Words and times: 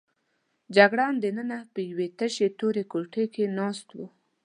جګړن 0.75 1.13
دننه 1.23 1.57
په 1.73 1.79
یوې 1.89 2.07
تشې 2.17 2.47
تورې 2.59 2.83
کوټې 2.91 3.25
کې 3.33 3.43
ناست 3.59 3.87
و. 3.97 3.99